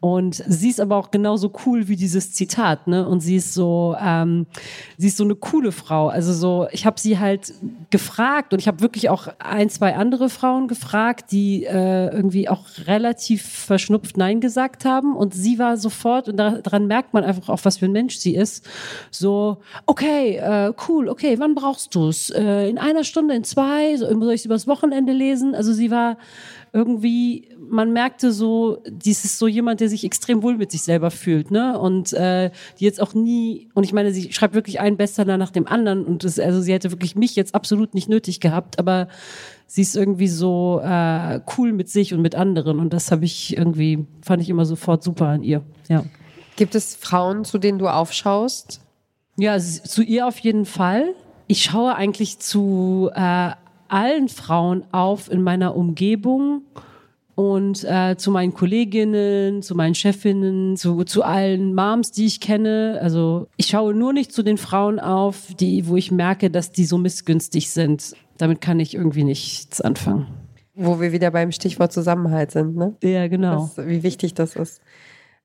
und 0.00 0.34
sie 0.46 0.70
ist 0.70 0.80
aber 0.80 0.96
auch 0.96 1.10
genauso 1.10 1.52
cool 1.66 1.88
wie 1.88 1.96
dieses 1.96 2.32
Zitat, 2.32 2.86
ne, 2.86 3.06
und 3.06 3.20
sie 3.20 3.36
ist 3.36 3.54
so, 3.54 3.96
ähm, 4.00 4.46
sie 4.96 5.08
ist 5.08 5.16
so 5.16 5.24
eine 5.24 5.34
coole 5.34 5.72
Frau, 5.72 6.08
also 6.08 6.32
so, 6.32 6.68
ich 6.70 6.86
habe 6.86 6.98
sie 6.98 7.18
halt 7.18 7.52
gefragt 7.90 8.52
und 8.52 8.60
ich 8.60 8.68
habe 8.68 8.80
wirklich 8.80 9.08
auch 9.08 9.28
ein, 9.38 9.68
zwei 9.68 9.96
andere 9.96 10.28
Frauen 10.28 10.68
gefragt, 10.68 11.32
die 11.32 11.64
äh, 11.64 12.08
irgendwie 12.08 12.48
auch 12.48 12.64
relativ 12.86 13.15
relativ 13.16 13.42
verschnupft 13.42 14.16
Nein 14.18 14.40
gesagt 14.40 14.84
haben 14.84 15.16
und 15.16 15.34
sie 15.34 15.58
war 15.58 15.78
sofort, 15.78 16.28
und 16.28 16.36
daran 16.36 16.86
merkt 16.86 17.14
man 17.14 17.24
einfach 17.24 17.48
auch, 17.48 17.64
was 17.64 17.78
für 17.78 17.86
ein 17.86 17.92
Mensch 17.92 18.18
sie 18.18 18.34
ist, 18.34 18.68
so, 19.10 19.58
okay, 19.86 20.36
äh, 20.36 20.72
cool, 20.88 21.08
okay, 21.08 21.38
wann 21.38 21.54
brauchst 21.54 21.94
du 21.94 22.08
es? 22.08 22.28
Äh, 22.30 22.68
in 22.68 22.78
einer 22.78 23.04
Stunde, 23.04 23.34
in 23.34 23.44
zwei? 23.44 23.96
Soll 23.96 24.22
ich 24.32 24.40
es 24.40 24.44
übers 24.44 24.66
Wochenende 24.66 25.12
lesen? 25.12 25.54
Also 25.54 25.72
sie 25.72 25.90
war 25.90 26.18
irgendwie, 26.76 27.48
man 27.58 27.94
merkte 27.94 28.32
so, 28.32 28.82
dies 28.86 29.24
ist 29.24 29.38
so 29.38 29.48
jemand, 29.48 29.80
der 29.80 29.88
sich 29.88 30.04
extrem 30.04 30.42
wohl 30.42 30.58
mit 30.58 30.70
sich 30.70 30.82
selber 30.82 31.10
fühlt, 31.10 31.50
ne? 31.50 31.78
Und 31.78 32.12
äh, 32.12 32.50
die 32.78 32.84
jetzt 32.84 33.00
auch 33.00 33.14
nie, 33.14 33.70
und 33.72 33.84
ich 33.84 33.94
meine, 33.94 34.12
sie 34.12 34.30
schreibt 34.30 34.54
wirklich 34.54 34.78
einen 34.78 34.98
Bestseller 34.98 35.38
nach 35.38 35.50
dem 35.50 35.66
anderen 35.66 36.04
und 36.04 36.22
das, 36.22 36.38
also 36.38 36.60
sie 36.60 36.74
hätte 36.74 36.90
wirklich 36.90 37.16
mich 37.16 37.34
jetzt 37.34 37.54
absolut 37.54 37.94
nicht 37.94 38.10
nötig 38.10 38.40
gehabt, 38.40 38.78
aber 38.78 39.08
sie 39.66 39.80
ist 39.80 39.96
irgendwie 39.96 40.28
so 40.28 40.82
äh, 40.84 41.40
cool 41.56 41.72
mit 41.72 41.88
sich 41.88 42.12
und 42.12 42.20
mit 42.20 42.34
anderen 42.34 42.78
und 42.78 42.92
das 42.92 43.10
habe 43.10 43.24
ich 43.24 43.56
irgendwie, 43.56 44.04
fand 44.20 44.42
ich 44.42 44.50
immer 44.50 44.66
sofort 44.66 45.02
super 45.02 45.28
an 45.28 45.42
ihr. 45.42 45.62
Ja. 45.88 46.04
Gibt 46.56 46.74
es 46.74 46.94
Frauen, 46.94 47.46
zu 47.46 47.56
denen 47.56 47.78
du 47.78 47.88
aufschaust? 47.88 48.82
Ja, 49.38 49.58
zu 49.58 50.02
ihr 50.02 50.26
auf 50.26 50.38
jeden 50.40 50.66
Fall. 50.66 51.14
Ich 51.46 51.64
schaue 51.64 51.94
eigentlich 51.94 52.38
zu 52.38 53.10
äh, 53.14 53.52
allen 53.88 54.28
Frauen 54.28 54.84
auf 54.92 55.30
in 55.30 55.42
meiner 55.42 55.76
Umgebung 55.76 56.62
und 57.34 57.84
äh, 57.84 58.16
zu 58.16 58.30
meinen 58.30 58.54
Kolleginnen, 58.54 59.62
zu 59.62 59.74
meinen 59.74 59.94
Chefinnen, 59.94 60.76
zu, 60.76 61.04
zu 61.04 61.22
allen 61.22 61.74
Moms, 61.74 62.12
die 62.12 62.26
ich 62.26 62.40
kenne. 62.40 62.98
Also 63.02 63.48
ich 63.56 63.66
schaue 63.66 63.94
nur 63.94 64.12
nicht 64.12 64.32
zu 64.32 64.42
den 64.42 64.58
Frauen 64.58 64.98
auf, 64.98 65.54
die, 65.58 65.86
wo 65.86 65.96
ich 65.96 66.10
merke, 66.10 66.50
dass 66.50 66.72
die 66.72 66.86
so 66.86 66.96
missgünstig 66.98 67.70
sind 67.70 68.14
damit 68.38 68.60
kann 68.60 68.80
ich 68.80 68.94
irgendwie 68.94 69.24
nichts 69.24 69.80
anfangen. 69.80 70.26
Wo 70.74 71.00
wir 71.00 71.12
wieder 71.12 71.30
beim 71.30 71.52
Stichwort 71.52 71.92
Zusammenhalt 71.92 72.50
sind, 72.50 72.76
ne? 72.76 72.94
Ja, 73.02 73.28
genau. 73.28 73.70
Das, 73.76 73.86
wie 73.86 74.02
wichtig 74.02 74.34
das 74.34 74.56
ist. 74.56 74.80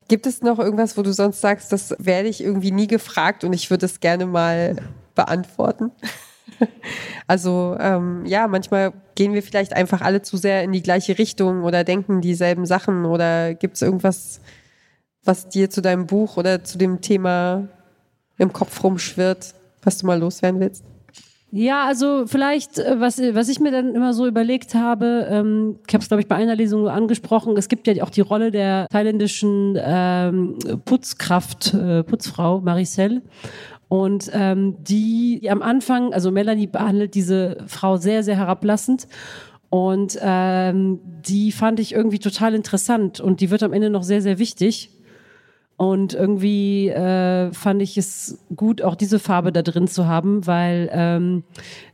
Gibt 0.07 0.25
es 0.25 0.41
noch 0.41 0.59
irgendwas, 0.59 0.97
wo 0.97 1.03
du 1.03 1.13
sonst 1.13 1.39
sagst, 1.39 1.71
das 1.71 1.95
werde 1.99 2.27
ich 2.27 2.43
irgendwie 2.43 2.71
nie 2.71 2.87
gefragt 2.87 3.43
und 3.43 3.53
ich 3.53 3.69
würde 3.69 3.85
es 3.85 4.01
gerne 4.01 4.25
mal 4.25 4.75
beantworten? 5.15 5.91
also 7.27 7.75
ähm, 7.79 8.25
ja, 8.25 8.47
manchmal 8.47 8.93
gehen 9.15 9.33
wir 9.33 9.43
vielleicht 9.43 9.75
einfach 9.75 10.01
alle 10.01 10.21
zu 10.21 10.37
sehr 10.37 10.63
in 10.63 10.71
die 10.71 10.83
gleiche 10.83 11.17
Richtung 11.17 11.63
oder 11.63 11.83
denken 11.83 12.21
dieselben 12.21 12.65
Sachen 12.65 13.05
oder 13.05 13.53
gibt 13.53 13.75
es 13.75 13.81
irgendwas, 13.81 14.41
was 15.23 15.49
dir 15.49 15.69
zu 15.69 15.81
deinem 15.81 16.07
Buch 16.07 16.37
oder 16.37 16.63
zu 16.63 16.77
dem 16.77 17.01
Thema 17.01 17.67
im 18.37 18.53
Kopf 18.53 18.83
rumschwirrt, 18.83 19.53
was 19.83 19.99
du 19.99 20.07
mal 20.07 20.19
loswerden 20.19 20.59
willst? 20.59 20.83
Ja, 21.53 21.85
also 21.85 22.27
vielleicht, 22.27 22.79
äh, 22.79 22.99
was, 22.99 23.19
was 23.19 23.49
ich 23.49 23.59
mir 23.59 23.71
dann 23.71 23.93
immer 23.93 24.13
so 24.13 24.25
überlegt 24.25 24.73
habe, 24.73 25.27
ähm, 25.29 25.79
ich 25.85 25.93
habe 25.93 26.01
es, 26.01 26.07
glaube 26.07 26.21
ich, 26.21 26.27
bei 26.27 26.35
einer 26.35 26.55
Lesung 26.55 26.87
angesprochen, 26.87 27.57
es 27.57 27.67
gibt 27.67 27.87
ja 27.87 28.03
auch 28.03 28.09
die 28.09 28.21
Rolle 28.21 28.51
der 28.51 28.87
thailändischen 28.89 29.77
ähm, 29.77 30.57
Putzkraft, 30.85 31.73
äh, 31.73 32.03
Putzfrau 32.03 32.61
Maricel. 32.61 33.21
Und 33.91 34.31
ähm, 34.33 34.77
die, 34.85 35.39
die 35.41 35.49
am 35.51 35.61
Anfang, 35.61 36.13
also 36.13 36.31
Melanie 36.31 36.67
behandelt 36.67 37.13
diese 37.13 37.57
Frau 37.67 37.97
sehr, 37.97 38.23
sehr 38.23 38.37
herablassend. 38.37 39.05
Und 39.69 40.17
ähm, 40.21 41.01
die 41.03 41.51
fand 41.51 41.77
ich 41.81 41.91
irgendwie 41.91 42.19
total 42.19 42.53
interessant 42.53 43.19
und 43.19 43.41
die 43.41 43.51
wird 43.51 43.63
am 43.63 43.73
Ende 43.73 43.89
noch 43.89 44.03
sehr, 44.03 44.21
sehr 44.21 44.39
wichtig. 44.39 44.91
Und 45.75 46.13
irgendwie 46.13 46.87
äh, 46.87 47.51
fand 47.51 47.81
ich 47.81 47.97
es 47.97 48.39
gut, 48.55 48.81
auch 48.81 48.95
diese 48.95 49.19
Farbe 49.19 49.51
da 49.51 49.61
drin 49.61 49.89
zu 49.89 50.07
haben, 50.07 50.47
weil 50.47 50.89
ähm, 50.93 51.43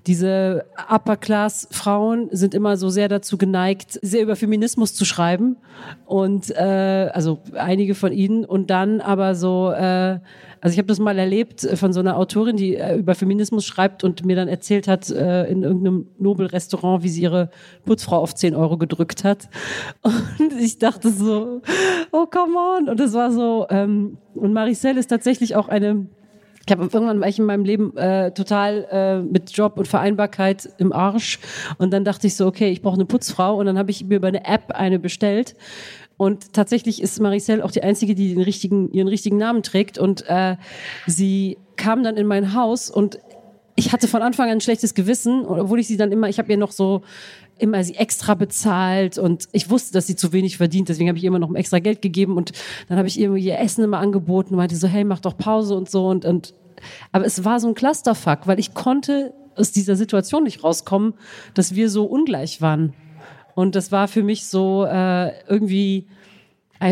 diese 0.08 0.66
Upper-Class-Frauen 0.90 2.30
sind 2.32 2.54
immer 2.56 2.78
so 2.78 2.90
sehr 2.90 3.10
dazu 3.10 3.38
geneigt, 3.38 4.00
sehr 4.02 4.24
über 4.24 4.36
Feminismus 4.36 4.94
zu 4.94 5.06
schreiben. 5.06 5.58
Und 6.06 6.50
äh, 6.52 7.12
also 7.14 7.40
einige 7.54 7.94
von 7.94 8.12
ihnen. 8.12 8.46
Und 8.46 8.70
dann 8.70 9.02
aber 9.02 9.36
so 9.36 9.72
äh, 9.72 10.20
also 10.62 10.74
ich 10.74 10.80
habe 10.80 10.88
das 10.88 11.00
mal 11.00 11.18
erlebt 11.18 11.62
von 11.76 11.94
so 11.94 12.00
einer 12.00 12.18
Autorin, 12.18 12.58
die 12.58 12.76
äh, 12.76 12.98
über 12.98 13.16
Feminismus 13.16 13.66
schreibt 13.66 14.04
und 14.04 14.26
mir 14.26 14.36
dann 14.36 14.48
erzählt 14.48 14.88
hat 14.88 15.10
äh, 15.10 15.46
in 15.46 15.64
irgendeinem 15.64 16.08
Nobel-Restaurant, 16.20 17.04
wie 17.04 17.10
sie 17.10 17.22
ihre 17.22 17.50
Putzfrau 17.86 18.18
auf 18.18 18.34
10 18.34 18.56
Euro 18.56 18.78
gedrückt 18.78 19.24
hat. 19.24 19.50
Und 20.04 20.54
ich 20.60 20.78
dachte 20.78 21.10
so, 21.10 21.62
oh 22.12 22.26
come 22.26 22.58
on. 22.58 22.90
Und 22.90 23.00
es 23.00 23.14
war 23.14 23.32
so, 23.32 23.68
ähm, 23.70 24.18
und 24.36 24.54
Maricel 24.54 24.98
ist 24.98 25.08
tatsächlich 25.08 25.56
auch 25.56 25.68
eine 25.68 26.08
ich 26.67 26.71
habe 26.71 26.83
irgendwann 26.83 27.21
war 27.21 27.29
ich 27.29 27.39
in 27.39 27.45
meinem 27.45 27.63
Leben 27.63 27.95
äh, 27.95 28.31
total 28.31 28.88
äh, 28.91 29.21
mit 29.21 29.51
Job 29.51 29.77
und 29.77 29.88
Vereinbarkeit 29.88 30.69
im 30.77 30.91
Arsch. 30.91 31.39
Und 31.77 31.91
dann 31.93 32.03
dachte 32.03 32.27
ich 32.27 32.36
so, 32.36 32.45
okay, 32.45 32.69
ich 32.69 32.81
brauche 32.81 32.95
eine 32.95 33.05
Putzfrau. 33.05 33.57
Und 33.57 33.67
dann 33.67 33.77
habe 33.77 33.89
ich 33.89 34.03
mir 34.03 34.17
über 34.17 34.27
eine 34.27 34.45
App 34.45 34.71
eine 34.74 35.00
bestellt. 35.00 35.55
Und 36.17 36.51
tatsächlich 36.51 37.01
ist 37.01 37.21
Maricel 37.21 37.62
auch 37.62 37.71
die 37.71 37.83
einzige, 37.83 38.15
die 38.15 38.33
den 38.33 38.43
richtigen, 38.43 38.91
ihren 38.91 39.07
richtigen 39.07 39.38
Namen 39.38 39.63
trägt. 39.63 39.97
Und 39.97 40.27
äh, 40.27 40.57
sie 41.05 41.57
kam 41.77 42.03
dann 42.03 42.17
in 42.17 42.27
mein 42.27 42.53
Haus. 42.53 42.89
Und 42.89 43.17
ich 43.77 43.93
hatte 43.93 44.09
von 44.09 44.21
Anfang 44.21 44.47
an 44.47 44.57
ein 44.57 44.62
schlechtes 44.62 44.93
Gewissen, 44.93 45.45
obwohl 45.45 45.79
ich 45.79 45.88
sie 45.88 45.97
dann 45.97 46.12
immer, 46.12 46.27
ich 46.27 46.38
habe 46.38 46.51
ihr 46.51 46.57
noch 46.57 46.71
so 46.71 47.01
immer 47.60 47.84
sie 47.84 47.96
extra 47.96 48.36
bezahlt 48.36 49.18
und 49.18 49.48
ich 49.52 49.70
wusste, 49.70 49.94
dass 49.94 50.08
sie 50.08 50.16
zu 50.16 50.34
wenig 50.34 50.58
verdient, 50.58 50.90
deswegen 50.90 51.10
habe 51.10 51.18
ich 51.18 51.24
ihr 51.24 51.30
immer 51.30 51.40
noch 51.40 51.54
extra 51.56 51.80
Geld 51.80 52.02
gegeben 52.02 52.38
und 52.38 52.52
dann 52.88 52.98
habe 52.98 53.08
ich 53.08 53.20
ihr 53.20 53.34
ihr 53.36 53.60
Essen 53.60 53.84
immer 53.84 54.00
angeboten 54.00 54.54
und 54.54 54.58
meinte 54.58 54.76
so, 54.76 54.88
hey, 54.88 55.04
mach 55.04 55.20
doch 55.20 55.38
Pause 55.38 55.76
und 55.76 55.90
so 55.90 56.08
und, 56.08 56.26
und 56.26 56.54
aber 57.12 57.26
es 57.26 57.44
war 57.44 57.60
so 57.60 57.68
ein 57.68 57.74
Clusterfuck, 57.74 58.46
weil 58.46 58.60
ich 58.60 58.74
konnte 58.74 59.34
aus 59.56 59.72
dieser 59.72 59.96
Situation 59.96 60.44
nicht 60.44 60.64
rauskommen, 60.64 61.14
dass 61.54 61.76
wir 61.76 61.90
so 61.90 62.06
ungleich 62.06 62.62
waren. 62.62 62.94
Und 63.56 63.76
das 63.76 63.92
war 63.92 64.08
für 64.08 64.22
mich 64.22 64.46
so 64.46 64.86
äh, 64.86 65.32
irgendwie 65.48 66.08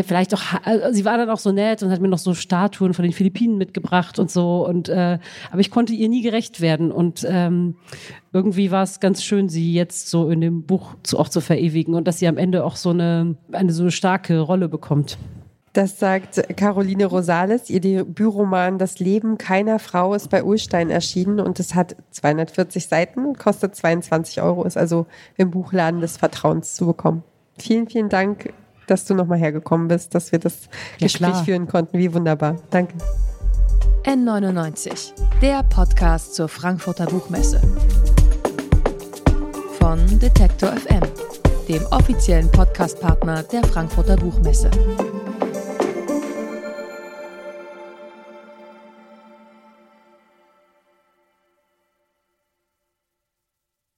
vielleicht 0.04 0.34
auch, 0.34 0.42
also 0.64 0.92
sie 0.92 1.04
war 1.04 1.16
dann 1.16 1.30
auch 1.30 1.38
so 1.38 1.52
nett 1.52 1.82
und 1.82 1.90
hat 1.90 2.00
mir 2.00 2.08
noch 2.08 2.18
so 2.18 2.34
Statuen 2.34 2.94
von 2.94 3.02
den 3.02 3.12
Philippinen 3.12 3.56
mitgebracht 3.58 4.18
und 4.18 4.30
so. 4.30 4.66
Und 4.66 4.88
äh, 4.88 5.18
aber 5.50 5.60
ich 5.60 5.70
konnte 5.70 5.92
ihr 5.92 6.08
nie 6.08 6.22
gerecht 6.22 6.60
werden. 6.60 6.90
Und 6.92 7.26
ähm, 7.28 7.76
irgendwie 8.32 8.70
war 8.70 8.82
es 8.82 9.00
ganz 9.00 9.22
schön, 9.22 9.48
sie 9.48 9.72
jetzt 9.72 10.08
so 10.08 10.28
in 10.28 10.40
dem 10.40 10.64
Buch 10.64 10.94
zu, 11.02 11.18
auch 11.18 11.28
zu 11.28 11.40
verewigen 11.40 11.94
und 11.94 12.06
dass 12.06 12.18
sie 12.18 12.28
am 12.28 12.36
Ende 12.36 12.64
auch 12.64 12.76
so 12.76 12.90
eine, 12.90 13.36
eine 13.52 13.72
so 13.72 13.90
starke 13.90 14.40
Rolle 14.40 14.68
bekommt. 14.68 15.18
Das 15.76 15.98
sagt 15.98 16.56
Caroline 16.56 17.04
Rosales. 17.04 17.68
Ihr 17.68 17.80
Debütroman 17.80 18.78
Das 18.78 18.98
Leben 18.98 19.36
keiner 19.36 19.78
Frau 19.78 20.14
ist 20.14 20.30
bei 20.30 20.42
Ulstein 20.42 20.88
erschienen 20.88 21.38
und 21.38 21.60
es 21.60 21.74
hat 21.74 21.96
240 22.12 22.86
Seiten, 22.86 23.34
kostet 23.34 23.76
22 23.76 24.40
Euro, 24.40 24.64
ist 24.64 24.78
also 24.78 25.06
im 25.36 25.50
Buchladen 25.50 26.00
des 26.00 26.16
Vertrauens 26.16 26.74
zu 26.74 26.86
bekommen. 26.86 27.24
Vielen, 27.58 27.90
vielen 27.90 28.08
Dank, 28.08 28.54
dass 28.86 29.04
du 29.04 29.14
nochmal 29.14 29.38
hergekommen 29.38 29.88
bist, 29.88 30.14
dass 30.14 30.32
wir 30.32 30.38
das 30.38 30.68
ja, 30.98 31.06
Gespräch 31.06 31.30
klar. 31.30 31.44
führen 31.44 31.66
konnten. 31.66 31.98
Wie 31.98 32.12
wunderbar. 32.12 32.56
Danke. 32.70 32.94
N99, 34.04 35.12
der 35.40 35.64
Podcast 35.64 36.36
zur 36.36 36.48
Frankfurter 36.48 37.06
Buchmesse. 37.06 37.60
Von 39.80 39.98
Detektor 40.20 40.70
FM, 40.72 41.02
dem 41.68 41.84
offiziellen 41.90 42.50
Podcastpartner 42.52 43.42
der 43.42 43.64
Frankfurter 43.64 44.16
Buchmesse. 44.16 44.70